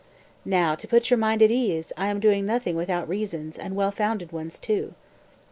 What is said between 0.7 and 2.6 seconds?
to put your mind at ease, I am doing